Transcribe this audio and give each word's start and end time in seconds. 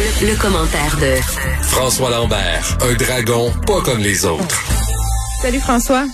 Le, 0.00 0.40
commentaire 0.40 0.96
de 0.96 1.20
François 1.62 2.08
Lambert, 2.08 2.64
un 2.80 2.94
dragon 2.94 3.50
pas 3.66 3.82
comme 3.84 3.98
les 4.02 4.24
autres. 4.24 4.48
Salut 5.42 5.58
François. 5.58 6.04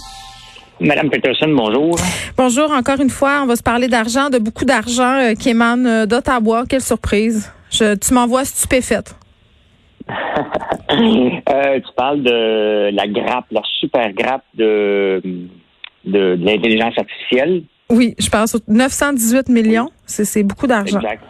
Madame 0.80 1.08
Peterson, 1.08 1.46
bonjour. 1.54 1.96
Bonjour 2.36 2.72
encore 2.72 3.00
une 3.00 3.10
fois. 3.10 3.42
On 3.44 3.46
va 3.46 3.54
se 3.54 3.62
parler 3.62 3.86
d'argent, 3.86 4.28
de 4.28 4.38
beaucoup 4.38 4.64
d'argent 4.64 5.20
euh, 5.20 5.34
qui 5.34 5.50
émane 5.50 5.86
euh, 5.86 6.04
d'Ottawa. 6.04 6.64
Quelle 6.68 6.80
surprise. 6.80 7.52
Je, 7.70 7.94
tu 7.94 8.12
m'envoies 8.12 8.44
stupéfaite. 8.44 9.14
euh, 10.10 11.78
tu 11.78 11.92
parles 11.96 12.24
de 12.24 12.90
la 12.92 13.06
grappe, 13.06 13.46
la 13.52 13.62
super 13.78 14.12
grappe 14.14 14.44
de, 14.54 15.22
de, 16.04 16.34
de 16.34 16.44
l'intelligence 16.44 16.98
artificielle. 16.98 17.62
Oui, 17.88 18.16
je 18.18 18.28
pense 18.30 18.56
918 18.66 19.48
millions. 19.48 19.90
C'est 20.06 20.42
beaucoup 20.42 20.66
d'argent. 20.66 20.98
Exact. 20.98 21.22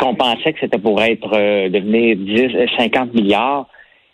Qu'on 0.00 0.14
pensait 0.14 0.54
que 0.54 0.60
c'était 0.60 0.78
pour 0.78 1.00
être 1.02 1.30
euh, 1.34 1.68
devenir 1.68 2.16
10, 2.16 2.52
50 2.78 3.10
euh, 3.10 3.20
milliards. 3.20 3.66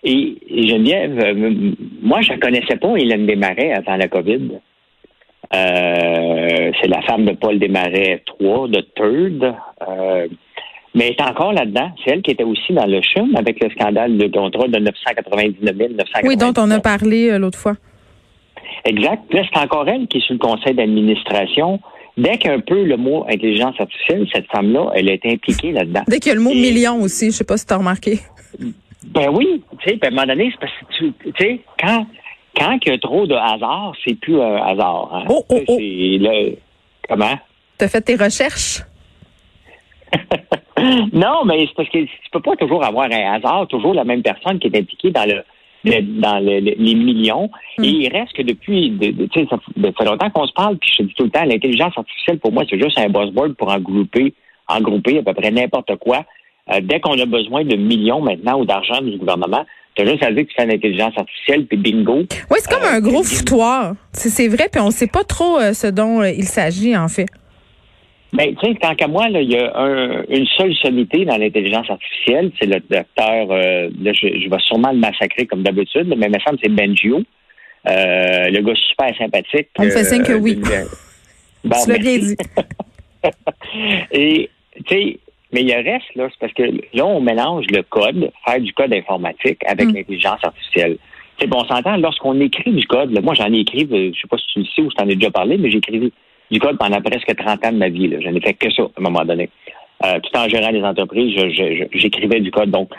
Et, 0.03 0.37
Geneviève, 0.51 1.19
euh, 1.19 1.73
moi, 2.03 2.23
je 2.23 2.33
ne 2.33 2.39
connaissais 2.39 2.77
pas 2.77 2.97
Hélène 2.97 3.25
Desmarais 3.27 3.73
avant 3.73 3.97
la 3.97 4.09
COVID. 4.09 4.51
Euh, 5.55 6.73
c'est 6.81 6.89
la 6.89 7.03
femme 7.03 7.25
de 7.25 7.33
Paul 7.33 7.61
Desmarais 7.61 8.21
III, 8.41 8.69
de 8.69 8.81
Third. 8.97 9.55
mais 10.93 11.07
elle 11.07 11.13
est 11.13 11.23
encore 11.23 11.53
là-dedans. 11.53 11.93
C'est 12.05 12.15
elle 12.15 12.23
qui 12.23 12.33
était 12.33 12.43
aussi 12.43 12.73
dans 12.73 12.87
le 12.87 13.01
chum 13.01 13.37
avec 13.37 13.63
le 13.63 13.71
scandale 13.71 14.19
de 14.19 14.27
contrat 14.27 14.67
de 14.67 14.81
999 14.81 15.77
000, 15.77 15.91
Oui, 16.25 16.37
dont 16.37 16.53
on 16.59 16.69
a 16.73 16.81
parlé 16.81 17.39
l'autre 17.39 17.59
fois. 17.59 17.75
Exact. 18.85 19.33
Là, 19.33 19.43
c'est 19.53 19.61
encore 19.61 19.89
elle 19.89 20.09
qui 20.09 20.19
est 20.19 20.21
sur 20.21 20.35
le 20.35 20.41
conseil 20.41 20.75
d'administration. 20.75 21.79
Dès 22.17 22.39
qu'un 22.39 22.61
peu 22.61 22.85
le 22.85 22.97
mot 22.97 23.25
intelligence 23.29 23.75
artificielle, 23.79 24.27
cette 24.33 24.47
femme-là, 24.47 24.91
elle 24.95 25.09
est 25.11 25.25
impliquée 25.27 25.73
là-dedans. 25.73 26.03
Dès 26.09 26.19
qu'il 26.19 26.31
y 26.31 26.33
a 26.33 26.37
le 26.37 26.41
mot 26.41 26.55
million 26.55 27.01
aussi, 27.03 27.27
je 27.27 27.37
sais 27.37 27.45
pas 27.45 27.59
si 27.59 27.67
tu 27.67 27.75
as 27.75 27.77
remarqué. 27.77 28.21
Ben 29.05 29.29
oui, 29.33 29.63
tu 29.81 29.91
sais, 29.91 29.99
à 30.03 30.07
un 30.07 30.11
moment 30.11 30.27
donné, 30.27 30.51
c'est 30.51 30.61
parce 30.61 30.73
que 30.73 31.05
tu 31.05 31.33
sais, 31.39 31.61
quand 31.79 32.07
quand 32.59 32.79
il 32.87 32.89
y 32.89 32.95
a 32.95 32.99
trop 32.99 33.27
de 33.27 33.35
hasard, 33.35 33.93
c'est 34.05 34.15
plus 34.15 34.41
un 34.41 34.57
hasard. 34.57 35.11
Hein. 35.13 35.25
Oh, 35.29 35.45
oh, 35.49 35.61
oh. 35.69 35.79
comment? 37.09 37.39
Tu 37.79 37.85
as 37.85 37.89
fait 37.89 38.01
tes 38.01 38.17
recherches? 38.17 38.83
non, 41.13 41.45
mais 41.45 41.67
c'est 41.67 41.75
parce 41.75 41.89
que 41.91 41.99
tu 41.99 42.31
peux 42.33 42.41
pas 42.41 42.57
toujours 42.57 42.83
avoir 42.83 43.11
un 43.11 43.35
hasard, 43.35 43.67
toujours 43.69 43.93
la 43.93 44.05
même 44.05 44.23
personne 44.23 44.59
qui 44.59 44.69
est 44.69 44.79
impliquée 44.79 45.11
dans 45.11 45.29
le 45.29 45.45
dans 45.87 46.39
les 46.39 46.95
millions. 46.95 47.51
Hmm. 47.79 47.85
Et 47.85 47.89
il 47.89 48.09
reste 48.09 48.33
que 48.33 48.43
depuis, 48.43 48.91
de, 48.91 49.29
ça, 49.35 49.59
fait 49.99 50.05
longtemps 50.05 50.31
qu'on 50.31 50.47
se 50.47 50.53
parle, 50.53 50.77
puis 50.79 50.91
je 50.99 51.03
dis 51.05 51.15
tout 51.15 51.25
le 51.25 51.31
temps, 51.31 51.45
l'intelligence 51.45 51.93
artificielle, 51.97 52.39
pour 52.39 52.53
moi, 52.53 52.65
c'est 52.69 52.81
juste 52.81 52.99
un 52.99 53.09
buzzword 53.09 53.55
pour 53.55 53.71
engrouper, 53.71 54.35
engrouper 54.69 55.19
à 55.19 55.23
peu 55.23 55.35
près 55.35 55.51
n'importe 55.51 55.97
quoi. 55.97 56.25
Euh, 56.73 56.81
dès 56.83 57.01
qu'on 57.01 57.19
a 57.19 57.27
besoin 57.27 57.65
de 57.65 57.77
millions 57.77 58.21
maintenant 58.21 58.61
ou 58.61 58.65
d'argent 58.65 59.01
du 59.01 59.17
gouvernement, 59.19 59.65
tu 59.95 60.03
as 60.03 60.07
juste 60.07 60.23
à 60.23 60.33
dire 60.33 60.43
que 60.43 60.49
tu 60.49 60.55
fais 60.57 60.67
l'intelligence 60.67 61.15
artificielle, 61.17 61.67
puis 61.67 61.79
bingo. 61.79 62.25
Oui, 62.51 62.59
c'est 62.59 62.71
comme 62.71 62.83
euh, 62.83 62.97
un 62.97 63.01
gros 63.01 63.23
foutoir. 63.23 63.95
C'est 64.13 64.49
vrai, 64.49 64.69
puis 64.71 64.81
on 64.81 64.87
ne 64.87 64.91
sait 64.91 65.07
pas 65.07 65.25
trop 65.25 65.59
euh, 65.59 65.73
ce 65.73 65.87
dont 65.87 66.23
il 66.23 66.45
s'agit, 66.45 66.97
en 66.97 67.09
fait. 67.09 67.27
Ben, 68.37 68.55
tu 68.55 68.67
sais, 68.67 68.75
tant 68.75 68.95
qu'à 68.95 69.09
moi, 69.09 69.29
il 69.31 69.51
y 69.51 69.57
a 69.57 70.25
une 70.29 70.47
seule 70.59 70.75
sommité 70.75 71.25
dans 71.25 71.39
l'intelligence 71.39 71.89
artificielle, 71.89 72.53
c'est 72.61 72.67
le 72.67 72.81
docteur, 72.81 73.51
euh, 73.51 73.89
je, 73.99 74.51
vais 74.51 74.59
sûrement 74.59 74.93
le 74.93 74.99
massacrer 74.99 75.47
comme 75.47 75.63
d'habitude, 75.63 76.13
mais 76.15 76.27
il 76.27 76.33
me 76.33 76.39
semble 76.41 76.59
que 76.59 76.65
c'est 76.65 76.69
Benjio. 76.69 77.23
Euh, 77.89 78.51
le 78.51 78.61
gars 78.61 78.75
super 78.75 79.17
sympathique. 79.17 79.69
On 79.79 79.85
me 79.85 79.91
fait 79.91 80.05
signe 80.05 80.23
que 80.23 80.33
euh, 80.33 80.39
oui. 80.39 80.57
bon, 81.65 81.77
tu 81.85 81.91
l'as 81.91 81.99
bien 81.99 82.19
dit. 82.19 82.37
Et, 84.13 84.51
tu 84.85 84.95
sais, 84.95 85.19
mais 85.53 85.63
il 85.63 85.73
reste, 85.73 86.15
là, 86.15 86.29
c'est 86.31 86.39
parce 86.39 86.53
que 86.53 86.65
là, 86.93 87.07
on 87.07 87.23
mélange 87.23 87.65
le 87.71 87.83
code, 87.85 88.31
faire 88.45 88.61
du 88.61 88.73
code 88.75 88.93
informatique 88.93 89.61
avec 89.67 89.87
mm. 89.87 89.95
l'intelligence 89.95 90.41
artificielle. 90.43 90.99
C'est 91.39 91.47
bon, 91.47 91.63
on 91.63 91.69
s'entend, 91.69 91.97
lorsqu'on 91.97 92.39
écrit 92.41 92.73
du 92.73 92.87
code, 92.87 93.13
là, 93.13 93.23
moi 93.23 93.33
j'en 93.33 93.51
ai 93.53 93.61
écrit, 93.61 93.89
je 93.91 94.21
sais 94.21 94.29
pas 94.29 94.37
si 94.37 94.47
tu 94.53 94.59
le 94.59 94.65
sais 94.67 94.83
ou 94.83 94.91
si 94.91 94.97
tu 94.97 95.03
en 95.03 95.09
as 95.09 95.15
déjà 95.15 95.31
parlé, 95.31 95.57
mais 95.57 95.71
j'ai 95.71 95.81
du 96.51 96.61
code 96.61 96.79
pendant 96.79 97.01
presque 97.01 97.35
30 97.35 97.65
ans 97.65 97.73
de 97.73 97.79
ma 97.79 97.89
vie. 97.89 98.15
Je 98.21 98.29
n'ai 98.29 98.41
fait 98.41 98.55
que 98.55 98.71
ça 98.71 98.83
à 98.83 98.87
un 98.99 99.03
moment 99.03 99.25
donné. 99.25 99.51
Euh, 100.05 100.19
tout 100.21 100.39
en 100.39 100.49
gérant 100.49 100.71
les 100.71 100.83
entreprises, 100.83 101.35
j'écrivais 101.93 102.41
du 102.41 102.51
code. 102.51 102.71
Donc, 102.71 102.91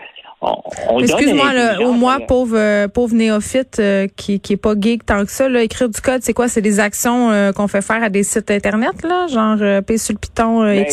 on, 0.41 0.99
Excuse-moi, 0.99 1.51
au 1.83 1.93
moins, 1.93 2.19
pauvre, 2.19 2.57
euh, 2.57 2.87
pauvre 2.87 3.15
néophyte 3.15 3.79
euh, 3.79 4.07
qui, 4.15 4.39
qui 4.39 4.53
est 4.53 4.57
pas 4.57 4.73
geek 4.79 5.05
tant 5.05 5.23
que 5.25 5.31
ça, 5.31 5.49
là, 5.49 5.63
écrire 5.63 5.89
du 5.89 5.99
code, 5.99 6.21
c'est 6.21 6.33
quoi? 6.33 6.47
C'est 6.47 6.61
des 6.61 6.79
actions 6.79 7.31
qu'on 7.55 7.67
fait 7.67 7.81
faire 7.81 8.03
à 8.03 8.09
des 8.09 8.23
sites 8.23 8.51
Internet, 8.51 9.03
là? 9.03 9.27
Genre 9.27 9.83
P 9.83 9.97
sur 9.97 10.13
le 10.13 10.19
Python, 10.19 10.63
ben, 10.63 10.85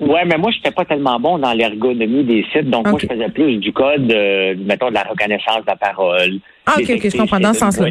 Ouais, 0.00 0.24
mais 0.24 0.38
moi, 0.38 0.50
je 0.50 0.56
n'étais 0.56 0.70
pas 0.70 0.86
tellement 0.86 1.20
bon 1.20 1.38
dans 1.38 1.52
l'ergonomie 1.52 2.24
des 2.24 2.44
sites. 2.52 2.70
Donc, 2.70 2.88
moi, 2.88 2.98
je 3.00 3.06
faisais 3.06 3.28
plus 3.28 3.58
du 3.58 3.72
code, 3.72 4.10
euh, 4.10 4.54
mettons, 4.58 4.88
de 4.88 4.94
la 4.94 5.02
reconnaissance 5.02 5.60
de 5.60 5.66
la 5.66 5.76
parole. 5.76 6.38
Ah, 6.64 6.76
OK, 6.78 6.90
OK, 6.90 7.10
je 7.10 7.16
comprends 7.18 7.38
dans 7.38 7.52
ce 7.52 7.60
sens-là. 7.60 7.88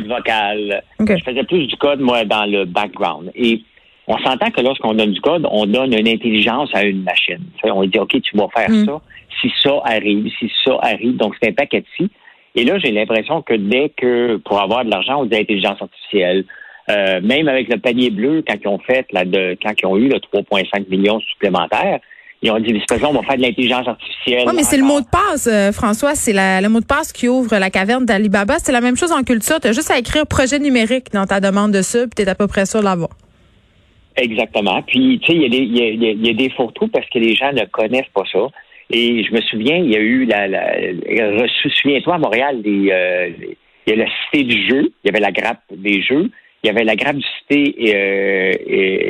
Je 1.00 1.24
faisais 1.24 1.44
plus 1.44 1.68
du 1.68 1.76
code, 1.78 2.00
moi, 2.00 2.26
dans 2.26 2.46
le 2.46 2.66
background. 2.66 3.32
Et 3.36 3.62
on 4.08 4.18
s'entend 4.18 4.50
que 4.50 4.62
lorsqu'on 4.62 4.96
donne 4.96 5.12
du 5.12 5.22
code, 5.22 5.48
on 5.52 5.68
donne 5.68 5.94
une 5.94 6.08
intelligence 6.08 6.72
à 6.74 6.84
une 6.84 7.04
machine. 7.04 7.44
on 7.64 7.84
dit, 7.84 8.00
OK, 8.00 8.20
tu 8.22 8.36
vas 8.36 8.48
faire 8.56 8.72
mm. 8.72 8.86
ça 8.86 9.02
si 9.40 9.52
ça 9.62 9.80
arrive, 9.86 10.30
si 10.40 10.52
ça 10.66 10.78
arrive. 10.82 11.16
Donc, 11.16 11.36
c'est 11.40 11.50
un 11.50 11.54
paquet 11.54 11.82
de 11.82 11.86
si. 11.96 12.10
Et 12.56 12.64
là, 12.64 12.80
j'ai 12.80 12.92
l'impression 12.92 13.42
que 13.42 13.54
dès 13.54 13.90
que, 13.90 14.38
pour 14.38 14.60
avoir 14.60 14.84
de 14.84 14.90
l'argent, 14.90 15.22
on 15.22 15.26
dit 15.26 15.38
intelligence 15.38 15.82
artificielle, 15.82 16.46
euh, 16.90 17.22
même 17.22 17.48
avec 17.48 17.70
le 17.70 17.78
panier 17.80 18.10
bleu, 18.10 18.44
quand 18.48 18.56
ils 18.62 18.68
ont 18.68 18.80
fait, 18.80 19.06
là, 19.12 19.26
de, 19.26 19.58
quand 19.62 19.74
ils 19.82 19.86
ont 19.86 19.98
eu 19.98 20.08
le 20.08 20.18
3,5 20.18 20.90
millions 20.90 21.20
supplémentaires, 21.20 22.00
ils 22.42 22.52
ont 22.52 22.60
dit, 22.60 22.74
on 22.74 23.12
va 23.12 23.22
faire 23.24 23.38
de 23.38 23.42
l'intelligence 23.42 23.88
artificielle. 23.88 24.44
Oui, 24.48 24.54
mais 24.56 24.64
c'est 24.64 24.78
le 24.78 24.86
mot 24.86 25.02
de 25.02 25.06
passe, 25.06 25.48
euh, 25.48 25.74
François. 25.74 26.16
C'est 26.16 26.32
le 26.34 26.68
mot 26.70 26.80
de 26.80 26.86
passe 26.86 27.12
qui 27.12 27.28
ouvre 27.28 27.58
la 27.58 27.70
caverne 27.70 28.06
d'Alibaba. 28.06 28.60
C'est 28.60 28.72
la 28.72 28.80
même 28.80 28.96
chose 28.96 29.12
en 29.12 29.24
culture. 29.24 29.60
Tu 29.60 29.68
as 29.68 29.74
juste 29.74 29.92
à 29.92 30.00
écrire 30.00 30.26
projet 30.26 30.58
numérique 30.58 31.12
dans 31.12 31.26
ta 31.26 31.42
demande 31.42 31.74
de 31.74 31.82
ça, 31.82 32.00
puis 32.00 32.12
tu 32.16 32.22
es 32.22 32.30
à 32.30 32.36
peu 32.36 32.48
près 32.48 32.66
sûr 32.66 32.80
de 32.80 32.86
l'avoir. 32.86 33.10
Exactement. 34.16 34.82
Puis, 34.84 35.20
tu 35.20 35.34
sais, 35.34 35.38
il 35.38 35.54
y, 35.54 36.28
y, 36.28 36.30
a 36.30 36.34
des 36.34 36.50
faux 36.52 36.72
trous 36.72 36.88
parce 36.88 37.08
que 37.10 37.20
les 37.20 37.36
gens 37.36 37.52
ne 37.52 37.66
connaissent 37.66 38.12
pas 38.14 38.24
ça. 38.32 38.48
Et 38.90 39.24
je 39.24 39.34
me 39.34 39.42
souviens, 39.42 39.78
il 39.78 39.92
y 39.92 39.96
a 39.96 40.00
eu 40.00 40.26
la... 40.26 40.48
la 40.48 40.62
Souviens-toi, 41.82 42.16
à 42.16 42.18
Montréal, 42.18 42.62
euh, 42.66 43.30
il 43.86 43.90
y 43.90 43.92
a 43.92 43.96
la 43.96 44.10
cité 44.24 44.44
du 44.44 44.68
jeu, 44.68 44.92
il 45.04 45.08
y 45.08 45.10
avait 45.10 45.20
la 45.20 45.32
grappe 45.32 45.64
des 45.72 46.02
jeux, 46.02 46.32
il 46.64 46.68
y 46.68 46.70
avait 46.70 46.84
la 46.84 46.96
gratuité 46.96 47.74
euh, 47.94 48.54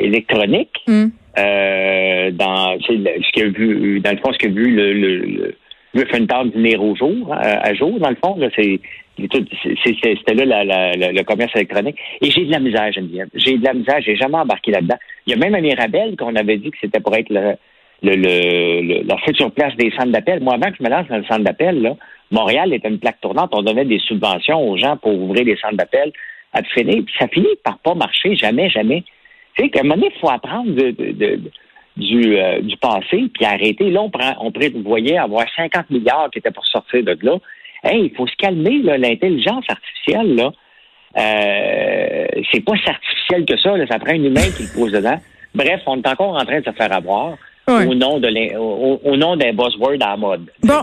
électronique. 0.04 0.76
Mm. 0.86 1.06
Euh, 1.38 2.30
dans 2.32 2.78
ce 2.80 3.42
a 3.42 3.48
vu, 3.48 4.00
dans 4.00 4.10
le 4.10 4.16
fond, 4.18 4.32
ce 4.32 4.38
qu'a 4.38 4.48
vu 4.48 4.70
le, 4.70 4.92
le, 4.92 5.54
le 5.94 6.50
venir 6.50 6.82
au 6.82 6.94
jour, 6.96 7.32
à, 7.32 7.72
jour, 7.74 7.98
dans 7.98 8.10
le 8.10 8.16
fond, 8.22 8.36
là, 8.36 8.48
c'est 8.54 8.80
c'était 9.18 10.34
là 10.46 10.64
le 10.64 11.22
commerce 11.22 11.54
électronique. 11.54 11.96
Et 12.22 12.30
j'ai 12.30 12.46
de 12.46 12.52
la 12.52 12.58
misère, 12.58 12.90
Geneviève. 12.92 13.28
J'ai 13.34 13.58
de 13.58 13.64
la 13.64 13.74
misère, 13.74 14.00
j'ai 14.00 14.16
jamais 14.16 14.38
embarqué 14.38 14.70
là-dedans. 14.70 14.96
Il 15.26 15.30
y 15.30 15.34
a 15.34 15.38
même 15.38 15.54
un 15.54 15.60
Mirabel 15.60 16.16
qu'on 16.16 16.34
avait 16.36 16.56
dit 16.56 16.70
que 16.70 16.78
c'était 16.80 17.00
pour 17.00 17.14
être 17.14 17.28
le, 17.28 17.54
le, 18.02 18.16
le, 18.16 19.02
la 19.06 19.18
future 19.18 19.50
place 19.52 19.76
des 19.76 19.90
centres 19.90 20.12
d'appel. 20.12 20.42
Moi, 20.42 20.54
avant 20.54 20.70
que 20.70 20.78
je 20.78 20.84
me 20.84 20.88
lance 20.88 21.06
dans 21.08 21.18
le 21.18 21.24
centre 21.24 21.44
d'appel, 21.44 21.82
là, 21.82 21.96
Montréal 22.30 22.72
était 22.72 22.88
une 22.88 22.98
plaque 22.98 23.20
tournante. 23.20 23.50
On 23.52 23.62
donnait 23.62 23.84
des 23.84 23.98
subventions 23.98 24.70
aux 24.70 24.78
gens 24.78 24.96
pour 24.96 25.12
ouvrir 25.12 25.44
des 25.44 25.56
centres 25.56 25.76
d'appel 25.76 26.12
à 26.52 26.62
finir. 26.62 27.04
Puis 27.04 27.14
ça 27.18 27.28
finit 27.28 27.46
par 27.64 27.78
pas 27.78 27.94
marcher, 27.94 28.34
jamais, 28.34 28.68
jamais. 28.70 29.04
Tu 29.56 29.64
sais, 29.64 29.70
qu'à 29.70 29.80
un 29.80 29.82
moment 29.84 29.96
donné, 29.96 30.12
il 30.14 30.20
faut 30.20 30.30
apprendre 30.30 30.72
du, 31.96 32.36
euh, 32.38 32.60
du 32.60 32.76
passé, 32.76 33.30
puis 33.32 33.44
arrêter. 33.44 33.90
Là, 33.90 34.02
on, 34.02 34.10
prend, 34.10 34.34
on 34.40 34.50
prévoyait 34.52 35.18
avoir 35.18 35.46
50 35.54 35.90
milliards 35.90 36.30
qui 36.30 36.38
étaient 36.38 36.50
pour 36.50 36.66
sortir 36.66 37.02
de 37.02 37.16
là. 37.22 37.38
Hey, 37.82 38.06
il 38.06 38.16
faut 38.16 38.26
se 38.26 38.36
calmer, 38.36 38.82
là, 38.82 38.98
l'intelligence 38.98 39.64
artificielle, 39.68 40.34
là. 40.34 40.52
Euh, 41.18 42.26
c'est 42.52 42.64
pas 42.64 42.76
si 42.76 42.88
artificiel 42.88 43.44
que 43.44 43.56
ça, 43.58 43.76
là, 43.76 43.84
ça 43.88 43.98
prend 43.98 44.12
un 44.12 44.22
humain 44.22 44.48
qui 44.56 44.62
le 44.62 44.72
pose 44.72 44.92
dedans. 44.92 45.18
Bref, 45.54 45.82
on 45.86 46.00
est 46.00 46.06
encore 46.06 46.36
en 46.36 46.44
train 46.44 46.60
de 46.60 46.64
se 46.64 46.70
faire 46.70 46.92
avoir 46.92 47.36
au 47.68 47.94
nom 47.94 48.18
de 48.18 48.30
au, 48.58 49.16
nom 49.16 49.36
d'un 49.36 49.52
buzzword 49.52 49.96
à 50.00 50.10
la 50.10 50.16
mode. 50.16 50.46
Bon. 50.62 50.82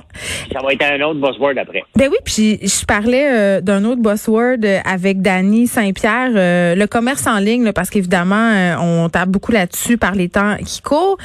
Ça 0.52 0.60
va 0.62 0.74
être 0.74 0.84
un 0.84 1.02
autre 1.02 1.20
buzzword 1.20 1.58
après. 1.58 1.84
Ben 1.96 2.10
oui, 2.10 2.18
puis 2.24 2.60
je 2.62 2.86
parlais 2.86 3.28
euh, 3.30 3.62
d'un 3.62 3.84
autre 3.86 4.02
buzzword 4.02 4.60
euh, 4.64 4.80
avec 4.86 5.22
Dany 5.22 5.68
Saint-Pierre, 5.68 6.32
euh, 6.36 6.76
le 6.76 6.88
commerce 6.88 7.28
en 7.28 7.40
ligne, 7.40 7.72
parce 7.74 7.90
qu'évidemment, 7.90 8.78
on 8.82 9.10
tape 9.10 9.30
beaucoup 9.30 9.52
là-dessus 9.52 9.98
par 9.98 10.16
les 10.16 10.30
temps 10.30 10.56
qui 10.66 10.82
courent. 10.82 11.18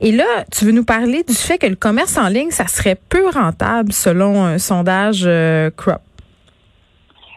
Et 0.00 0.12
là, 0.12 0.24
tu 0.52 0.64
veux 0.64 0.72
nous 0.72 0.84
parler 0.84 1.22
du 1.22 1.34
fait 1.34 1.58
que 1.58 1.66
le 1.66 1.76
commerce 1.76 2.16
en 2.16 2.28
ligne, 2.28 2.50
ça 2.50 2.66
serait 2.66 2.96
peu 3.08 3.28
rentable 3.28 3.92
selon 3.92 4.44
un 4.44 4.58
sondage 4.58 5.28
Crop. 5.76 6.00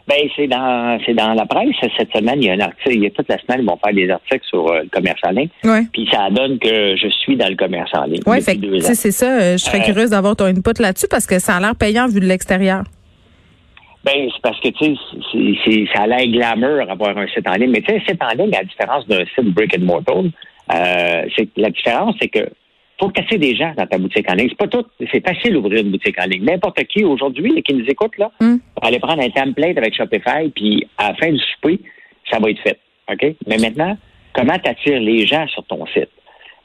Ben, 0.07 0.17
c'est 0.35 0.47
dans 0.47 0.99
c'est 1.05 1.13
dans 1.13 1.33
la 1.33 1.45
presse 1.45 1.75
cette 1.97 2.11
semaine. 2.11 2.41
Il 2.41 2.45
y 2.45 2.49
a 2.49 2.53
un 2.53 2.59
article. 2.59 2.95
Il 2.95 3.03
y 3.03 3.07
a 3.07 3.09
toute 3.09 3.29
la 3.29 3.37
semaine, 3.39 3.61
ils 3.61 3.65
vont 3.65 3.79
faire 3.83 3.93
des 3.93 4.09
articles 4.09 4.45
sur 4.47 4.67
euh, 4.67 4.81
le 4.83 4.89
commerce 4.89 5.21
en 5.23 5.31
ligne. 5.31 5.49
Ouais. 5.63 5.83
Puis 5.93 6.07
ça 6.11 6.29
donne 6.29 6.59
que 6.59 6.95
je 6.97 7.07
suis 7.07 7.37
dans 7.37 7.47
le 7.47 7.55
commerce 7.55 7.91
en 7.93 8.03
ligne. 8.03 8.21
Oui, 8.25 8.41
c'est 8.41 9.11
ça. 9.11 9.25
Euh, 9.25 9.51
je 9.53 9.63
serais 9.63 9.79
euh, 9.79 9.85
curieuse 9.85 10.09
d'avoir 10.09 10.35
ton 10.35 10.45
input 10.45 10.79
là-dessus 10.79 11.07
parce 11.09 11.25
que 11.25 11.39
ça 11.39 11.55
a 11.55 11.59
l'air 11.61 11.75
payant 11.75 12.07
vu 12.07 12.19
de 12.19 12.25
l'extérieur. 12.25 12.83
Ben, 14.03 14.29
c'est 14.33 14.41
parce 14.41 14.59
que 14.59 14.67
tu 14.67 14.95
sais, 15.63 15.85
ça 15.95 16.03
a 16.03 16.07
l'air 16.07 16.27
glamour 16.27 16.89
avoir 16.89 17.17
un 17.17 17.27
site 17.27 17.47
en 17.47 17.53
ligne. 17.53 17.71
Mais 17.71 17.81
tu 17.81 17.93
sais, 17.93 17.95
un 17.95 18.05
site 18.05 18.21
en 18.21 18.31
ligne, 18.31 18.53
à 18.53 18.59
la 18.59 18.65
différence 18.65 19.07
d'un 19.07 19.23
site 19.33 19.53
brick 19.53 19.73
and 19.77 19.85
mortar, 19.85 20.23
euh, 20.73 21.25
c'est 21.37 21.47
la 21.55 21.69
différence, 21.69 22.15
c'est 22.21 22.27
que 22.27 22.49
faut 23.03 23.11
tu 23.11 23.37
des 23.37 23.55
gens 23.55 23.73
dans 23.75 23.85
ta 23.85 23.97
boutique 23.97 24.29
en 24.29 24.35
ligne. 24.35 24.49
C'est 24.49 24.57
pas 24.57 24.67
tout. 24.67 24.85
C'est 25.11 25.25
facile 25.25 25.53
d'ouvrir 25.53 25.81
une 25.81 25.91
boutique 25.91 26.19
en 26.19 26.25
ligne. 26.25 26.45
N'importe 26.45 26.83
qui 26.85 27.03
aujourd'hui 27.03 27.61
qui 27.63 27.73
nous 27.73 27.85
écoute, 27.85 28.17
là, 28.17 28.31
Mm. 28.39 28.55
va 28.81 28.87
aller 28.87 28.99
prendre 28.99 29.21
un 29.21 29.29
template 29.29 29.77
avec 29.77 29.95
Shopify, 29.95 30.49
puis 30.55 30.87
à 30.97 31.09
la 31.09 31.15
fin 31.15 31.31
du 31.31 31.39
souper, 31.39 31.79
ça 32.31 32.39
va 32.39 32.49
être 32.49 32.61
fait. 32.61 32.79
OK? 33.11 33.35
Mais 33.47 33.57
maintenant, 33.57 33.97
comment 34.33 34.57
tu 34.57 34.69
attires 34.69 34.99
les 34.99 35.25
gens 35.25 35.45
sur 35.47 35.63
ton 35.65 35.85
site? 35.87 36.09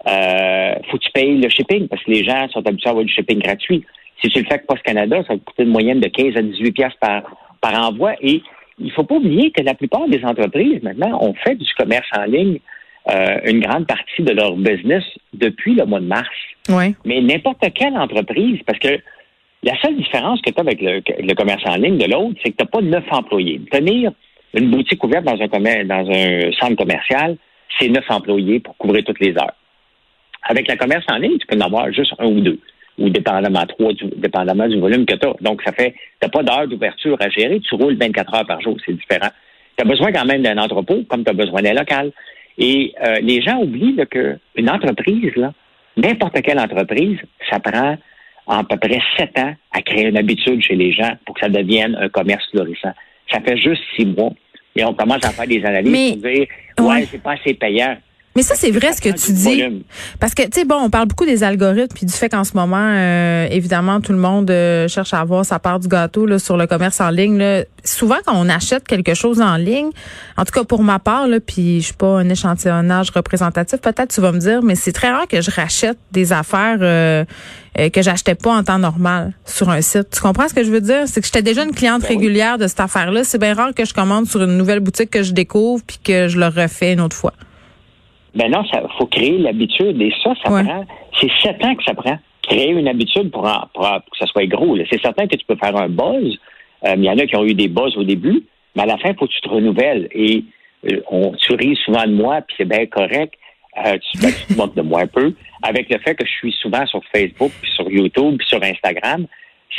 Euh, 0.07 0.75
faut 0.91 0.97
que 0.99 1.03
tu 1.05 1.11
payes 1.13 1.39
le 1.39 1.49
shipping 1.49 1.89
parce 1.89 2.03
que 2.05 2.11
les 2.13 2.25
gens 2.25 2.49
sont 2.51 2.65
habitués 2.67 2.89
à 2.89 2.91
avoir 2.91 3.05
du 3.05 3.13
shipping 3.13 3.41
gratuit. 3.41 3.85
Si 4.23 4.31
tu 4.31 4.39
le 4.39 4.45
fais 4.45 4.55
avec 4.55 4.67
Post 4.67 4.83
Canada, 4.83 5.23
ça 5.27 5.33
va 5.35 5.39
te 5.39 5.45
coûter 5.45 5.65
une 5.65 5.71
moyenne 5.71 6.01
de 6.01 6.09
15 6.09 6.37
à 6.37 6.43
18 6.43 6.73
piastres 6.73 6.99
par, 7.01 7.23
par 7.61 7.75
envoi. 7.89 8.15
Et 8.21 8.43
il 8.79 8.93
faut 8.93 9.03
pas 9.05 9.17
oublier 9.17 9.51
que 9.51 9.63
la 9.63 9.75
plupart 9.75 10.09
des 10.09 10.25
entreprises, 10.25 10.83
maintenant, 10.83 11.19
ont 11.21 11.35
fait 11.35 11.57
du 11.57 11.67
commerce 11.77 12.07
en 12.17 12.25
ligne 12.25 12.59
euh, 13.11 13.39
une 13.47 13.61
grande 13.61 13.87
partie 13.87 14.23
de 14.23 14.33
leur 14.33 14.55
business 14.57 15.05
depuis 15.33 15.75
le 15.75 15.85
mois 15.87 16.01
de 16.01 16.07
mars. 16.07 16.29
Oui. 16.69 16.95
Mais 17.05 17.21
n'importe 17.21 17.65
quelle 17.75 17.97
entreprise, 17.97 18.61
parce 18.67 18.79
que 18.79 18.99
la 19.63 19.77
seule 19.81 19.97
différence 19.97 20.41
que 20.43 20.51
tu 20.51 20.57
as 20.59 20.61
avec 20.61 20.81
le, 20.81 21.01
le 21.21 21.35
commerce 21.35 21.63
en 21.67 21.77
ligne 21.77 21.99
de 21.99 22.05
l'autre, 22.11 22.39
c'est 22.45 22.51
que 22.53 22.57
tu 22.57 22.65
n'as 22.65 22.71
pas 22.71 22.81
neuf 22.83 23.05
employés. 23.11 23.61
Tenir 23.71 24.13
une 24.55 24.71
boutique 24.71 25.03
ouverte 25.05 25.25
dans 25.25 25.41
un, 25.41 25.47
commer- 25.49 25.85
dans 25.85 26.09
un 26.11 26.53
centre 26.53 26.77
commercial, 26.77 27.37
c'est 27.79 27.89
neuf 27.89 28.05
employés 28.09 28.61
pour 28.61 28.77
couvrir 28.77 29.05
toutes 29.05 29.21
les 29.21 29.33
heures. 29.33 29.55
Avec 30.45 30.71
le 30.71 30.77
commerce 30.77 31.05
en 31.11 31.17
ligne, 31.19 31.39
tu 31.39 31.47
peux 31.47 31.57
en 31.57 31.61
avoir 31.67 31.93
juste 31.93 32.13
un 32.19 32.27
ou 32.27 32.41
deux, 32.41 32.59
ou 32.99 33.11
dépendamment 33.11 33.67
trois, 33.67 33.93
du, 33.93 34.05
dépendamment 34.17 34.69
du 34.69 34.79
volume 34.79 35.05
que 35.07 35.15
tu 35.17 35.27
as. 35.27 35.35
Donc, 35.41 35.61
ça 35.63 35.73
fait, 35.73 35.93
tu 35.93 35.99
n'as 36.23 36.29
pas 36.29 36.43
d'heure 36.43 36.67
d'ouverture 36.69 37.17
à 37.21 37.29
gérer, 37.29 37.61
tu 37.61 37.75
roules 37.75 37.97
24 37.99 38.35
heures 38.35 38.47
par 38.47 38.61
jour, 38.61 38.77
c'est 38.85 38.93
différent. 38.93 39.29
Tu 39.77 39.83
as 39.85 39.89
besoin 39.89 40.13
quand 40.13 40.25
même 40.25 40.43
d'un 40.43 40.59
entrepôt, 40.59 41.03
comme 41.09 41.25
tu 41.25 41.31
as 41.31 41.35
besoin 41.35 41.63
d'un 41.63 41.75
local. 41.75 42.13
Et 42.59 42.93
euh, 43.03 43.17
les 43.23 43.41
gens 43.41 43.59
oublient 43.63 43.95
là, 43.97 44.07
qu'une 44.07 44.69
entreprise, 44.71 45.33
là, 45.37 45.53
n'importe 45.97 46.41
quelle 46.43 46.59
entreprise, 46.59 47.19
ça 47.51 47.61
prend 47.61 47.97
à 48.49 48.65
peu 48.65 48.77
près 48.77 48.99
sept 49.17 49.39
ans 49.39 49.55
à 49.73 49.83
créer 49.83 50.09
une 50.09 50.17
habitude 50.17 50.61
chez 50.63 50.75
les 50.75 50.93
gens 50.93 51.13
pour 51.25 51.35
que 51.35 51.41
ça 51.43 51.49
devienne 51.49 51.95
un 52.01 52.09
commerce 52.09 52.45
florissant. 52.51 52.93
Ça 53.31 53.41
fait 53.41 53.57
juste 53.59 53.83
six 53.97 54.07
mois. 54.07 54.33
Et 54.75 54.85
on 54.85 54.95
commence 54.95 55.25
à 55.25 55.31
faire 55.31 55.47
des 55.47 55.65
analyses 55.65 55.93
Mais- 55.93 56.13
pour 56.13 56.31
dire 56.31 56.47
Ouais, 56.81 56.87
Ouais. 57.01 57.05
c'est 57.11 57.23
pas 57.23 57.33
assez 57.33 57.55
payant. 57.55 57.97
Mais 58.39 58.45
ça, 58.45 58.55
c'est 58.55 58.71
vrai 58.71 58.93
ce 58.93 59.01
que 59.01 59.09
prend 59.09 59.19
tu 59.19 59.33
dis. 59.33 59.83
Parce 60.21 60.33
que, 60.33 60.45
tu 60.45 60.61
sais, 60.61 60.65
bon, 60.65 60.77
on 60.77 60.91
parle 60.91 61.09
beaucoup 61.09 61.25
des 61.25 61.43
algorithmes 61.43 61.93
puis 61.93 62.07
du 62.07 62.13
fait 62.13 62.29
qu'en 62.29 62.45
ce 62.45 62.53
moment, 62.55 62.77
euh, 62.79 63.49
évidemment, 63.51 64.01
tout 64.01 64.13
le 64.13 64.19
monde 64.19 64.49
euh, 64.49 64.87
cherche 64.87 65.13
à 65.13 65.19
avoir 65.19 65.45
sa 65.45 65.59
part 65.59 65.81
du 65.81 65.89
gâteau 65.89 66.25
là, 66.25 66.39
sur 66.39 66.57
le 66.57 66.69
commerce 66.69 67.01
en 67.01 67.11
ligne. 67.11 67.37
Là. 67.37 67.65
Souvent, 67.83 68.19
quand 68.25 68.35
on 68.37 68.49
achète 68.49 68.87
quelque 68.87 69.15
chose 69.15 69.41
en 69.41 69.57
ligne, 69.57 69.91
en 70.37 70.45
tout 70.45 70.53
cas 70.53 70.63
pour 70.63 70.85
ma 70.85 71.01
part, 71.01 71.27
là, 71.27 71.41
puis 71.41 71.81
je 71.81 71.87
suis 71.87 71.95
pas 71.95 72.17
un 72.17 72.29
échantillonnage 72.29 73.11
représentatif, 73.11 73.81
peut-être 73.81 74.15
tu 74.15 74.21
vas 74.21 74.31
me 74.31 74.39
dire, 74.39 74.63
mais 74.63 74.77
c'est 74.77 74.93
très 74.93 75.11
rare 75.11 75.27
que 75.27 75.41
je 75.41 75.51
rachète 75.51 75.99
des 76.13 76.33
affaires 76.33 76.79
euh, 76.81 77.25
euh, 77.81 77.91
que 77.91 78.03
j'achetais 78.03 78.37
pas 78.37 78.53
en 78.55 78.63
temps 78.63 78.79
normal 78.79 79.33
sur 79.47 79.69
un 79.69 79.81
site. 79.81 80.11
Tu 80.15 80.21
comprends 80.21 80.47
ce 80.47 80.55
que 80.55 80.63
je 80.63 80.71
veux 80.71 80.81
dire? 80.81 81.09
C'est 81.09 81.21
que 81.21 81.27
j'étais 81.27 81.43
déjà 81.43 81.65
une 81.65 81.75
cliente 81.75 82.03
Ben 82.03 82.11
oui. 82.11 82.19
régulière 82.19 82.57
de 82.57 82.69
cette 82.69 82.79
affaire-là. 82.79 83.25
C'est 83.25 83.39
bien 83.39 83.55
rare 83.55 83.75
que 83.75 83.85
je 83.85 83.93
commande 83.93 84.29
sur 84.29 84.45
une 84.45 84.57
nouvelle 84.57 84.79
boutique 84.79 85.11
que 85.11 85.25
je 85.25 85.33
découvre 85.33 85.83
puis 85.85 85.99
que 86.05 86.29
je 86.29 86.39
le 86.39 86.47
refais 86.47 86.93
une 86.93 87.01
autre 87.01 87.17
fois. 87.17 87.33
Ben 88.35 88.51
non, 88.51 88.65
ça 88.73 88.83
faut 88.99 89.07
créer 89.07 89.39
l'habitude. 89.39 90.01
Et 90.01 90.13
ça, 90.23 90.35
ça 90.45 90.53
Ouais. 90.53 90.65
prend. 90.65 90.85
C'est 91.21 91.31
sept 91.43 91.65
ans 91.65 91.75
que 91.75 91.85
ça 91.85 91.95
prend. 91.95 92.19
Créer 92.43 92.71
une 92.71 92.89
habitude 92.89 93.31
pour, 93.31 93.47
en- 93.47 93.67
pour, 93.75 93.83
pour 93.85 94.11
que 94.13 94.19
ça 94.19 94.27
soit 94.27 94.47
gros. 94.47 94.77
C'est 94.91 95.01
certain 95.01 95.27
que 95.27 95.37
tu 95.37 95.45
peux 95.47 95.57
faire 95.57 95.77
un 95.77 95.89
buzz. 95.89 96.39
Euh, 96.87 96.95
Il 96.97 97.05
y 97.05 97.11
en 97.11 97.19
a 97.19 97.27
qui 97.27 97.37
ont 97.37 97.45
eu 97.45 97.55
des 97.55 97.69
buzz 97.69 97.97
au 97.97 98.05
début, 98.05 98.45
mais 98.77 98.83
à 98.83 98.87
la 98.87 98.99
fin, 98.99 99.11
il 99.11 99.17
faut 99.17 99.27
que 99.27 99.33
tu 99.33 99.41
te 99.41 99.49
renouvelles. 99.49 100.09
Et 100.13 100.45
euh, 100.91 101.01
on, 101.11 101.33
tu 101.33 101.55
ris 101.55 101.77
souvent 101.85 102.05
de 102.05 102.13
moi, 102.13 102.41
puis 102.43 102.55
c'est 102.59 102.69
bien 102.69 102.87
correct. 102.87 103.35
Euh, 103.85 103.97
tu, 103.99 104.19
ben, 104.23 104.31
tu 104.33 104.55
te 104.55 104.59
moques 104.59 104.75
de 104.75 104.83
moi 104.83 105.03
un 105.03 105.07
peu. 105.07 105.35
Avec 105.63 105.91
le 105.91 105.99
fait 105.99 106.15
que 106.15 106.25
je 106.27 106.31
suis 106.33 106.53
souvent 106.53 106.87
sur 106.87 107.01
Facebook, 107.13 107.51
puis 107.61 107.71
sur 107.73 107.91
YouTube, 107.91 108.37
puis 108.39 108.47
sur 108.47 108.63
Instagram, 108.63 109.27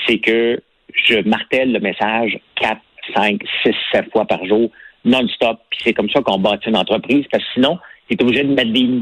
c'est 0.08 0.20
que 0.20 0.60
je 0.94 1.20
martèle 1.28 1.72
le 1.72 1.80
message 1.80 2.38
4, 2.56 2.78
5, 3.16 3.42
6, 3.64 3.74
7 3.94 4.12
fois 4.12 4.26
par 4.26 4.44
jour, 4.46 4.70
non-stop. 5.06 5.60
Puis 5.70 5.80
c'est 5.84 5.94
comme 5.94 6.10
ça 6.10 6.22
qu'on 6.22 6.40
bâtit 6.40 6.70
une 6.70 6.78
entreprise, 6.78 7.26
parce 7.32 7.44
que 7.44 7.50
sinon, 7.56 7.78
tu 8.16 8.24
es 8.24 8.24
obligé 8.24 8.44
de 8.44 8.54
mettre 8.54 8.72
des 8.72 9.02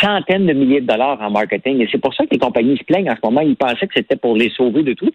centaines 0.00 0.46
de 0.46 0.52
milliers 0.52 0.80
de 0.80 0.86
dollars 0.86 1.20
en 1.20 1.30
marketing. 1.30 1.80
Et 1.80 1.88
c'est 1.90 2.00
pour 2.00 2.14
ça 2.14 2.24
que 2.24 2.30
les 2.32 2.38
compagnies 2.38 2.76
se 2.78 2.84
plaignent 2.84 3.10
en 3.10 3.16
ce 3.16 3.20
moment. 3.24 3.40
Ils 3.40 3.56
pensaient 3.56 3.86
que 3.86 3.94
c'était 3.94 4.16
pour 4.16 4.36
les 4.36 4.50
sauver 4.50 4.82
de 4.82 4.92
tout. 4.92 5.10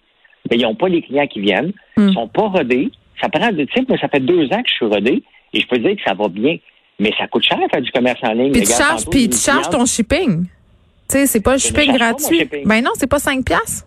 Mais 0.50 0.57
ils 0.57 0.63
n'ont 0.63 0.75
pas 0.75 0.89
les 0.89 1.01
clients 1.01 1.27
qui 1.27 1.39
viennent. 1.39 1.72
Hmm. 1.98 2.10
Ils 2.10 2.13
sont 2.13 2.27
pas 2.27 2.48
rodés. 2.48 2.92
Ça 3.22 3.30
prend 3.30 3.51
du 3.51 3.66
type, 3.68 3.89
mais 3.89 3.98
ça 3.98 4.07
fait 4.10 4.19
deux 4.19 4.45
ans 4.45 4.62
que 4.62 4.69
je 4.69 4.74
suis 4.74 4.86
rodé. 4.86 5.24
Et 5.54 5.62
je 5.62 5.68
peux 5.68 5.77
dire 5.77 5.95
que 5.95 6.01
ça 6.06 6.13
va 6.13 6.27
bien. 6.27 6.57
Mais 7.00 7.12
ça 7.18 7.27
coûte 7.27 7.44
cher 7.44 7.57
faire 7.72 7.81
du 7.81 7.92
commerce 7.92 8.19
en 8.24 8.33
ligne. 8.33 8.51
Puis 8.51 8.62
tu 8.62 8.72
charges, 8.72 9.06
puis 9.10 9.30
tu 9.30 9.38
charges 9.38 9.69
ton 9.69 9.86
shipping. 9.86 10.45
Tu 10.45 10.50
sais, 11.07 11.25
c'est 11.25 11.42
pas 11.42 11.51
le 11.51 11.56
ne 11.56 11.62
shipping 11.62 11.86
charge 11.86 12.00
pas 12.00 12.06
gratuit. 12.06 12.39
shipping. 12.39 12.68
Ben 12.68 12.83
non, 12.83 12.92
c'est 12.95 13.10
pas 13.10 13.19
5 13.19 13.44
piastres. 13.45 13.86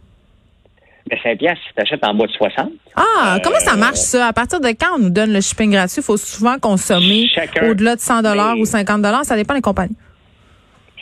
Mais 1.10 1.18
5 1.22 1.38
piastres, 1.38 1.62
si 1.66 1.74
tu 1.74 1.82
achètes 1.82 2.04
en 2.04 2.14
bas 2.14 2.26
de 2.26 2.32
60. 2.32 2.70
Ah, 2.96 3.36
Euh, 3.36 3.38
comment 3.42 3.58
ça 3.60 3.76
marche 3.76 3.96
ça? 3.98 4.26
À 4.28 4.32
partir 4.32 4.60
de 4.60 4.68
quand 4.68 4.96
on 4.96 4.98
nous 4.98 5.10
donne 5.10 5.32
le 5.32 5.40
shipping 5.40 5.70
gratuit? 5.72 5.98
Il 5.98 6.04
faut 6.04 6.16
souvent 6.16 6.58
consommer 6.58 7.26
au-delà 7.68 7.96
de 7.96 8.00
100 8.00 8.22
dollars 8.22 8.56
ou 8.58 8.64
50 8.64 9.02
dollars? 9.02 9.24
Ça 9.24 9.36
dépend 9.36 9.54
des 9.54 9.60
compagnies. 9.60 9.96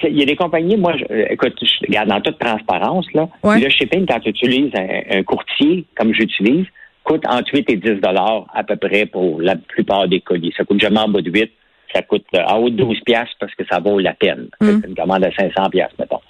Il 0.02 0.18
y 0.18 0.22
a 0.22 0.26
des 0.26 0.36
compagnies, 0.36 0.76
moi, 0.76 0.92
je, 0.98 1.04
euh, 1.10 1.24
écoute, 1.30 1.54
je 1.62 1.86
regarde 1.86 2.08
dans 2.10 2.20
toute 2.20 2.38
transparence, 2.38 3.06
là, 3.14 3.28
Ouais. 3.42 3.58
le 3.60 3.70
shipping, 3.70 4.04
quand 4.06 4.20
tu 4.20 4.28
utilises 4.28 4.70
un, 4.76 5.18
un 5.18 5.22
courtier, 5.22 5.86
comme 5.96 6.12
j'utilise, 6.12 6.66
coûte 7.02 7.24
entre 7.26 7.54
8 7.54 7.70
et 7.70 7.76
10 7.76 8.00
dollars 8.02 8.46
à 8.54 8.62
peu 8.62 8.76
près 8.76 9.06
pour 9.06 9.40
la 9.40 9.56
plupart 9.56 10.06
des 10.06 10.20
colis. 10.20 10.52
Ça 10.56 10.64
coûte 10.64 10.80
jamais 10.80 10.98
en 10.98 11.08
bas 11.08 11.22
de 11.22 11.30
8. 11.30 11.50
Ça 11.94 12.02
coûte 12.02 12.26
euh, 12.34 12.42
en 12.46 12.58
haut 12.58 12.68
de 12.68 12.76
12 12.76 13.00
piastres 13.06 13.36
parce 13.40 13.54
que 13.54 13.64
ça 13.70 13.78
vaut 13.78 13.98
la 13.98 14.12
peine. 14.12 14.48
Mm. 14.60 14.66
C'est 14.82 14.88
une 14.88 14.94
commande 14.96 15.24
à 15.24 15.30
500 15.32 15.70
piastres, 15.70 15.94
mettons. 15.98 16.20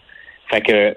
Fait 0.48 0.60
que, 0.60 0.96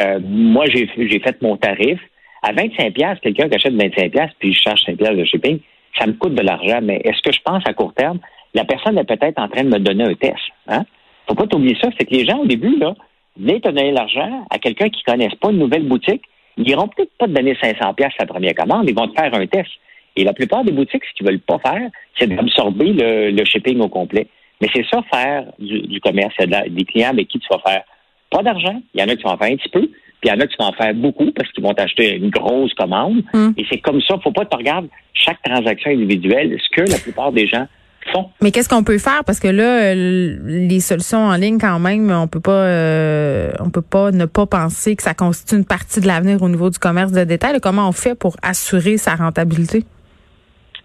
euh, 0.00 0.18
moi, 0.24 0.64
j'ai 0.66 0.90
j'ai 0.96 1.20
fait 1.20 1.40
mon 1.40 1.56
tarif. 1.56 2.00
À 2.48 2.52
25 2.52 2.94
piastres, 2.94 3.20
quelqu'un 3.20 3.46
qui 3.46 3.56
achète 3.56 3.74
25 3.74 4.10
piastres 4.10 4.36
puis 4.38 4.54
je 4.54 4.62
charge 4.62 4.80
5 4.86 4.96
piastres 4.96 5.18
de 5.18 5.24
shipping, 5.24 5.58
ça 5.98 6.06
me 6.06 6.14
coûte 6.14 6.34
de 6.34 6.40
l'argent. 6.40 6.78
Mais 6.82 6.98
est-ce 7.04 7.20
que 7.20 7.30
je 7.30 7.40
pense 7.44 7.62
à 7.66 7.74
court 7.74 7.92
terme, 7.92 8.20
la 8.54 8.64
personne 8.64 8.96
est 8.96 9.04
peut-être 9.04 9.38
en 9.38 9.48
train 9.48 9.64
de 9.64 9.68
me 9.68 9.78
donner 9.78 10.04
un 10.04 10.14
test, 10.14 10.40
hein? 10.66 10.84
faut 11.26 11.34
pas 11.34 11.46
t'oublier 11.46 11.76
ça, 11.78 11.90
c'est 11.98 12.06
que 12.06 12.14
les 12.14 12.24
gens, 12.24 12.38
au 12.38 12.46
début, 12.46 12.78
là, 12.78 12.94
venez 13.36 13.60
te 13.60 13.68
donner 13.68 13.92
l'argent 13.92 14.46
à 14.48 14.58
quelqu'un 14.58 14.88
qui 14.88 15.02
ne 15.06 15.12
connaisse 15.12 15.34
pas 15.34 15.50
une 15.50 15.58
nouvelle 15.58 15.86
boutique, 15.86 16.22
ils 16.56 16.70
iront 16.70 16.88
peut-être 16.88 17.12
pas 17.18 17.26
te 17.26 17.32
donner 17.32 17.54
500 17.60 17.92
pièces 17.92 18.14
la 18.18 18.24
première 18.24 18.54
commande, 18.54 18.88
ils 18.88 18.96
vont 18.96 19.08
te 19.08 19.20
faire 19.20 19.34
un 19.34 19.46
test. 19.46 19.68
Et 20.16 20.24
la 20.24 20.32
plupart 20.32 20.64
des 20.64 20.72
boutiques, 20.72 21.04
ce 21.04 21.14
qu'ils 21.18 21.26
veulent 21.26 21.40
pas 21.40 21.58
faire, 21.58 21.90
c'est 22.18 22.28
d'absorber 22.28 22.94
le, 22.94 23.44
shipping 23.44 23.78
au 23.80 23.88
complet. 23.88 24.26
Mais 24.62 24.68
c'est 24.74 24.86
ça, 24.90 25.02
faire 25.12 25.44
du, 25.58 26.00
commerce. 26.00 26.34
Des 26.38 26.84
clients 26.86 27.10
avec 27.10 27.28
qui 27.28 27.38
tu 27.38 27.46
vas 27.50 27.60
faire 27.60 27.84
pas 28.30 28.42
d'argent. 28.42 28.80
Il 28.94 29.00
y 29.00 29.04
en 29.04 29.08
a 29.08 29.14
qui 29.14 29.22
vont 29.22 29.36
faire 29.36 29.52
un 29.52 29.56
petit 29.56 29.68
peu, 29.68 29.88
puis 30.20 30.30
il 30.30 30.34
y 30.34 30.36
en 30.36 30.40
a 30.40 30.46
qui 30.46 30.56
vont 30.58 30.66
en 30.66 30.72
faire 30.72 30.94
beaucoup 30.94 31.30
parce 31.32 31.50
qu'ils 31.52 31.62
vont 31.62 31.74
t'acheter 31.74 32.16
une 32.16 32.30
grosse 32.30 32.74
commande. 32.74 33.22
Mm. 33.32 33.50
Et 33.56 33.64
c'est 33.70 33.78
comme 33.78 34.00
ça, 34.02 34.16
faut 34.22 34.32
pas 34.32 34.44
te 34.44 34.56
regarder 34.56 34.88
chaque 35.14 35.40
transaction 35.42 35.90
individuelle, 35.90 36.56
ce 36.58 36.76
que 36.76 36.90
la 36.90 36.98
plupart 36.98 37.32
des 37.32 37.46
gens 37.46 37.66
font. 38.12 38.28
Mais 38.40 38.50
qu'est-ce 38.50 38.68
qu'on 38.68 38.82
peut 38.82 38.98
faire? 38.98 39.22
Parce 39.24 39.38
que 39.38 39.48
là, 39.48 39.92
euh, 39.92 40.38
les 40.44 40.80
solutions 40.80 41.18
en 41.18 41.36
ligne, 41.36 41.58
quand 41.58 41.78
même, 41.78 42.10
on 42.10 42.26
peut 42.26 42.40
pas 42.40 42.52
euh, 42.52 43.50
on 43.60 43.70
peut 43.70 43.82
pas 43.82 44.10
ne 44.10 44.24
pas 44.24 44.46
penser 44.46 44.96
que 44.96 45.02
ça 45.02 45.14
constitue 45.14 45.56
une 45.56 45.64
partie 45.64 46.00
de 46.00 46.06
l'avenir 46.06 46.42
au 46.42 46.48
niveau 46.48 46.70
du 46.70 46.78
commerce 46.78 47.12
de 47.12 47.24
détail. 47.24 47.58
Comment 47.60 47.88
on 47.88 47.92
fait 47.92 48.14
pour 48.14 48.36
assurer 48.42 48.96
sa 48.96 49.14
rentabilité? 49.14 49.84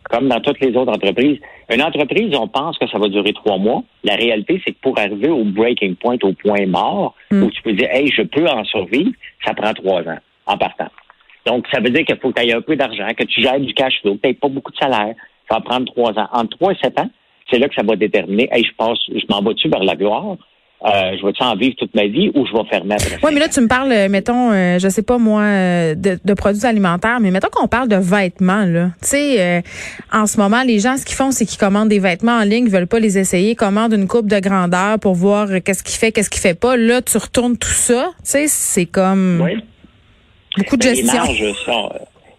Comme 0.09 0.27
dans 0.27 0.39
toutes 0.41 0.59
les 0.59 0.75
autres 0.75 0.91
entreprises. 0.91 1.39
Une 1.73 1.81
entreprise, 1.81 2.35
on 2.35 2.47
pense 2.47 2.77
que 2.77 2.87
ça 2.87 2.97
va 2.99 3.07
durer 3.07 3.33
trois 3.33 3.57
mois. 3.57 3.83
La 4.03 4.15
réalité, 4.15 4.61
c'est 4.65 4.73
que 4.73 4.79
pour 4.81 4.97
arriver 4.99 5.29
au 5.29 5.43
breaking 5.43 5.95
point, 5.95 6.17
au 6.23 6.33
point 6.33 6.65
mort, 6.67 7.15
Mm. 7.31 7.43
où 7.43 7.51
tu 7.51 7.61
peux 7.61 7.73
dire, 7.73 7.87
hey, 7.91 8.11
je 8.11 8.21
peux 8.21 8.47
en 8.47 8.63
survivre, 8.65 9.11
ça 9.45 9.53
prend 9.53 9.73
trois 9.73 10.01
ans 10.01 10.19
en 10.45 10.57
partant. 10.57 10.89
Donc, 11.45 11.65
ça 11.73 11.79
veut 11.79 11.89
dire 11.89 12.05
qu'il 12.05 12.17
faut 12.17 12.31
que 12.31 12.41
tu 12.41 12.47
aies 12.47 12.53
un 12.53 12.61
peu 12.61 12.75
d'argent, 12.75 13.07
que 13.17 13.23
tu 13.23 13.41
gères 13.41 13.59
du 13.59 13.73
cash 13.73 13.99
flow, 14.01 14.15
que 14.15 14.21
tu 14.21 14.27
n'aies 14.27 14.33
pas 14.33 14.47
beaucoup 14.49 14.71
de 14.71 14.77
salaire. 14.77 15.15
Ça 15.49 15.55
va 15.55 15.61
prendre 15.61 15.85
trois 15.85 16.11
ans. 16.19 16.27
Entre 16.31 16.57
trois 16.57 16.71
et 16.73 16.77
sept 16.81 16.99
ans, 16.99 17.09
c'est 17.51 17.59
là 17.59 17.67
que 17.67 17.75
ça 17.75 17.83
va 17.83 17.95
déterminer, 17.95 18.47
hey, 18.51 18.63
je 18.63 18.71
passe, 18.77 18.99
je 19.09 19.23
m'en 19.29 19.41
vais-tu 19.41 19.67
vers 19.69 19.83
la 19.83 19.95
gloire? 19.95 20.37
Euh, 20.85 21.15
je 21.17 21.25
vais-tu 21.25 21.41
en 21.41 21.55
vivre 21.55 21.75
toute 21.77 21.95
ma 21.95 22.07
vie 22.07 22.29
ou 22.35 22.45
je 22.45 22.51
vais 22.51 22.67
faire 22.69 22.83
mettre? 22.83 23.05
Oui, 23.23 23.31
mais 23.33 23.39
là, 23.39 23.47
tu 23.47 23.61
me 23.61 23.67
parles, 23.69 23.91
euh, 23.93 24.09
mettons, 24.09 24.51
euh, 24.51 24.79
je 24.79 24.89
sais 24.89 25.01
pas 25.01 25.17
moi, 25.17 25.41
euh, 25.43 25.95
de, 25.95 26.19
de 26.23 26.33
produits 26.33 26.65
alimentaires, 26.65 27.21
mais 27.21 27.31
mettons 27.31 27.47
qu'on 27.49 27.69
parle 27.69 27.87
de 27.87 27.95
vêtements, 27.95 28.65
là. 28.65 28.87
Tu 29.01 29.07
sais, 29.07 29.41
euh, 29.41 29.61
en 30.11 30.25
ce 30.27 30.37
moment, 30.37 30.61
les 30.63 30.79
gens, 30.79 30.97
ce 30.97 31.05
qu'ils 31.05 31.15
font, 31.15 31.31
c'est 31.31 31.45
qu'ils 31.45 31.57
commandent 31.57 31.87
des 31.87 31.99
vêtements 31.99 32.33
en 32.33 32.43
ligne, 32.43 32.65
ils 32.65 32.71
veulent 32.71 32.87
pas 32.87 32.99
les 32.99 33.17
essayer, 33.17 33.51
ils 33.51 33.55
commandent 33.55 33.93
une 33.93 34.09
coupe 34.09 34.27
de 34.27 34.39
grandeur 34.39 34.99
pour 34.99 35.13
voir 35.15 35.47
qu'est-ce 35.63 35.83
qu'il 35.83 35.97
fait, 35.97 36.11
qu'est-ce 36.11 36.29
qu'il 36.29 36.41
fait 36.41 36.59
pas. 36.59 36.75
Là, 36.75 37.01
tu 37.01 37.17
retournes 37.17 37.57
tout 37.57 37.69
ça. 37.69 38.07
Tu 38.17 38.31
sais, 38.31 38.47
c'est 38.49 38.85
comme 38.85 39.39
Oui. 39.41 39.63
beaucoup 40.57 40.75
de 40.75 40.83
Ben, 40.83 40.95
gestion. 40.95 41.13
Les 41.13 41.17
marges, 41.43 41.53
sont, 41.65 41.89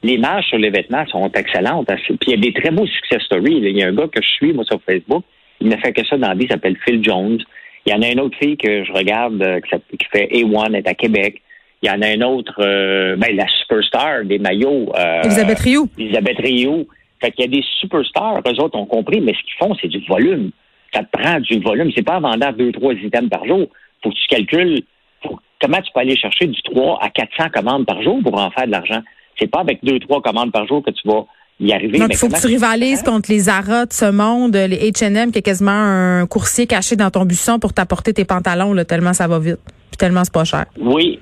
les 0.03 0.19
marges 0.19 0.45
sur 0.49 0.59
les 0.59 0.69
vêtements 0.69 1.07
sont 1.07 1.31
excellentes. 1.33 1.87
Puis 1.87 2.17
il 2.27 2.31
y 2.31 2.35
a 2.35 2.37
des 2.37 2.53
très 2.53 2.71
beaux 2.71 2.87
success 2.87 3.23
stories. 3.23 3.57
Il 3.63 3.75
y 3.79 3.83
a 3.83 3.87
un 3.89 3.95
gars 3.95 4.09
que 4.09 4.21
je 4.21 4.29
suis, 4.29 4.53
moi, 4.53 4.65
sur 4.65 4.79
Facebook. 4.85 5.25
Il 5.63 5.69
ne 5.69 5.77
fait 5.79 5.95
que 5.95 6.05
ça 6.07 6.19
dans 6.19 6.29
la 6.29 6.35
vie. 6.35 6.45
Il 6.45 6.51
s'appelle 6.51 6.77
Phil 6.85 7.03
Jones. 7.03 7.39
Il 7.87 7.93
y 7.93 7.95
en 7.95 8.03
a 8.03 8.09
une 8.09 8.21
autre 8.21 8.37
fille 8.39 8.57
que 8.57 8.85
je 8.85 8.93
regarde 8.93 9.43
euh, 9.43 9.61
qui, 9.61 10.07
fait 10.11 10.27
A1, 10.33 10.67
elle 10.69 10.77
est 10.77 10.89
à 10.89 10.95
Québec. 10.95 11.43
Il 11.83 11.89
y 11.89 11.91
en 11.91 12.01
a 12.01 12.07
un 12.09 12.23
autre, 12.23 12.55
euh, 12.61 13.15
ben, 13.17 13.37
la 13.37 13.47
superstar 13.61 14.25
des 14.25 14.39
maillots. 14.39 14.91
euh, 14.97 15.23
Elisabeth 15.23 15.59
Rioux. 15.59 15.89
Elisabeth 15.99 16.39
Rio. 16.39 16.87
Fait 17.21 17.31
qu'il 17.31 17.45
y 17.45 17.49
a 17.49 17.61
des 17.61 17.65
superstars, 17.81 18.41
eux 18.47 18.61
autres 18.63 18.79
ont 18.79 18.87
compris, 18.87 19.21
mais 19.21 19.33
ce 19.33 19.39
qu'ils 19.43 19.59
font, 19.59 19.75
c'est 19.81 19.89
du 19.89 20.05
volume. 20.07 20.51
Ça 20.93 21.03
te 21.03 21.11
prend 21.11 21.41
du 21.41 21.59
volume. 21.61 21.91
C'est 21.95 22.03
pas 22.03 22.17
en 22.17 22.21
vendant 22.21 22.53
deux, 22.53 22.73
trois 22.73 22.95
items 22.95 23.29
par 23.29 23.45
jour. 23.47 23.67
Faut 24.03 24.11
que 24.11 24.15
tu 24.15 24.27
calcules. 24.29 24.83
Faut, 25.23 25.39
comment 25.61 25.81
tu 25.81 25.93
peux 25.93 26.01
aller 26.01 26.17
chercher 26.17 26.47
du 26.47 26.61
3 26.63 26.99
à 27.03 27.11
400 27.11 27.51
commandes 27.53 27.87
par 27.87 28.03
jour 28.03 28.21
pour 28.23 28.39
en 28.39 28.51
faire 28.51 28.67
de 28.67 28.73
l'argent? 28.73 29.03
C'est 29.39 29.51
pas 29.51 29.61
avec 29.61 29.83
deux, 29.83 29.99
trois 29.99 30.23
commandes 30.23 30.53
par 30.53 30.67
jour 30.67 30.83
que 30.83 30.91
tu 30.91 31.07
vas 31.09 31.27
y 31.67 31.73
arriver. 31.73 31.99
Donc, 31.99 32.09
il 32.11 32.17
faut 32.17 32.29
que 32.29 32.41
tu 32.41 32.47
rivalises 32.47 33.03
contre 33.03 33.31
les 33.31 33.41
Zara 33.41 33.87
de 33.87 33.93
ce 33.93 34.11
monde, 34.11 34.55
les 34.55 34.91
H&M, 34.91 35.33
qui 35.33 35.39
est 35.39 35.43
quasiment 35.43 35.71
un 35.71 36.27
coursier 36.27 36.67
caché 36.67 36.97
dans 36.97 37.11
ton 37.11 37.25
buisson 37.25 37.59
pour 37.59 37.73
t'apporter 37.73 38.13
tes 38.13 38.25
pantalons, 38.25 38.73
là, 38.73 38.85
tellement 38.85 39.13
ça 39.13 39.27
va 39.27 39.39
vite, 39.39 39.61
puis 39.91 39.97
tellement 39.99 40.25
c'est 40.25 40.33
pas 40.33 40.45
cher. 40.45 40.67
Oui, 40.79 41.19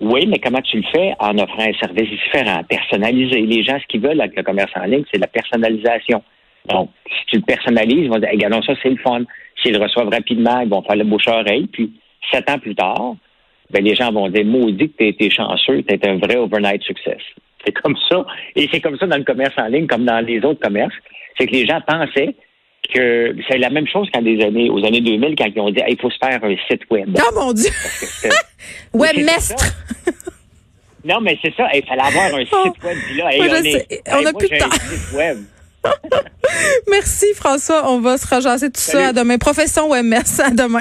oui, 0.00 0.26
mais 0.26 0.38
comment 0.38 0.60
tu 0.60 0.78
le 0.78 0.84
fais 0.92 1.14
en 1.18 1.38
offrant 1.38 1.62
un 1.62 1.72
service 1.80 2.10
différent, 2.10 2.62
personnalisé? 2.68 3.40
Les 3.40 3.62
gens, 3.62 3.78
ce 3.80 3.86
qu'ils 3.86 4.00
veulent 4.00 4.20
avec 4.20 4.36
le 4.36 4.42
commerce 4.42 4.72
en 4.76 4.84
ligne, 4.84 5.04
c'est 5.12 5.20
la 5.20 5.28
personnalisation. 5.28 6.22
Donc, 6.68 6.90
si 7.06 7.26
tu 7.26 7.36
le 7.36 7.42
personnalises, 7.42 8.04
ils 8.04 8.10
vont 8.10 8.18
dire, 8.18 8.30
regardons 8.30 8.62
ça, 8.62 8.74
c'est 8.82 8.90
le 8.90 8.96
fun. 8.96 9.22
S'ils 9.62 9.72
le 9.72 9.82
reçoivent 9.82 10.08
rapidement, 10.08 10.60
ils 10.60 10.68
vont 10.68 10.82
faire 10.82 10.96
le 10.96 11.04
bouche-oreille. 11.04 11.68
Puis, 11.68 11.92
sept 12.30 12.48
ans 12.50 12.58
plus 12.58 12.74
tard, 12.74 13.16
ben, 13.70 13.84
les 13.84 13.94
gens 13.94 14.10
vont 14.12 14.28
dire, 14.28 14.44
maudit 14.44 14.90
que 14.90 14.96
tu 14.98 15.08
été 15.08 15.30
chanceux, 15.30 15.82
tu 15.82 15.94
es 15.94 16.08
un 16.08 16.16
vrai 16.16 16.36
overnight 16.36 16.82
success. 16.82 17.20
C'est 17.64 17.72
comme 17.72 17.96
ça. 18.08 18.24
Et 18.56 18.68
c'est 18.72 18.80
comme 18.80 18.98
ça 18.98 19.06
dans 19.06 19.16
le 19.16 19.24
commerce 19.24 19.54
en 19.56 19.66
ligne, 19.66 19.86
comme 19.86 20.04
dans 20.04 20.20
les 20.20 20.38
autres 20.44 20.60
commerces. 20.60 20.94
C'est 21.38 21.46
que 21.46 21.52
les 21.52 21.66
gens 21.66 21.80
pensaient 21.86 22.34
que 22.92 23.34
c'est 23.48 23.58
la 23.58 23.70
même 23.70 23.86
chose 23.86 24.08
qu'en 24.12 24.22
des 24.22 24.42
années, 24.42 24.68
aux 24.70 24.84
années 24.84 25.00
2000, 25.00 25.34
quand 25.36 25.46
ils 25.54 25.60
ont 25.60 25.70
dit, 25.70 25.80
il 25.88 25.98
faut 25.98 26.10
se 26.10 26.18
faire 26.22 26.42
un 26.42 26.54
site 26.68 26.82
web. 26.90 27.08
Oh 27.16 27.34
mon 27.34 27.52
Dieu! 27.52 27.70
Webmestre! 28.92 29.74
non, 31.04 31.20
mais 31.20 31.38
c'est 31.42 31.54
ça. 31.54 31.68
Il 31.74 31.84
fallait 31.86 32.02
avoir 32.02 32.34
un 32.34 32.44
oh. 32.52 32.64
site 32.66 32.84
web. 32.84 32.98
Puis 33.06 33.16
là, 33.16 33.30
on, 33.32 34.22
on 34.22 34.26
a 34.26 34.32
plus 34.32 34.48
de 34.48 34.58
temps. 34.58 35.40
Merci 36.90 37.26
François. 37.34 37.90
On 37.90 38.00
va 38.00 38.16
se 38.16 38.26
rajasser 38.26 38.70
tout 38.70 38.80
ça 38.80 39.08
à 39.08 39.12
demain. 39.12 39.38
Profession 39.38 39.90
webmestre, 39.90 40.44
à 40.44 40.50
demain. 40.50 40.80